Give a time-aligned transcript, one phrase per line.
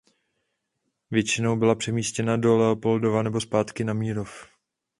[1.11, 4.47] Většina byla přemístěna do Leopoldova nebo zpátky na Mírov.